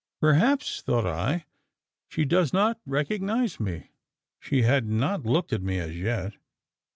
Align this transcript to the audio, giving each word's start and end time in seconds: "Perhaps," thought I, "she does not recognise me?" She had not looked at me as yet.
"Perhaps," 0.19 0.81
thought 0.81 1.05
I, 1.05 1.45
"she 2.09 2.25
does 2.25 2.53
not 2.53 2.79
recognise 2.87 3.59
me?" 3.59 3.91
She 4.39 4.63
had 4.63 4.87
not 4.87 5.27
looked 5.27 5.53
at 5.53 5.61
me 5.61 5.77
as 5.77 5.95
yet. 5.95 6.33